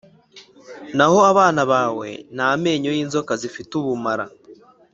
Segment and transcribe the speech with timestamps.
[0.97, 4.25] Naho abana bawe, n’amenyo y’inzoka zifite ubumara